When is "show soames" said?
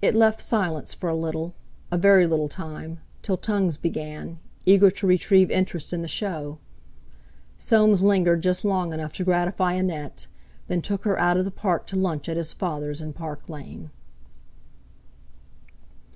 6.06-8.04